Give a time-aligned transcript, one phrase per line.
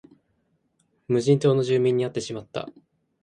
[1.07, 2.67] 無人島の住民に会ってしまった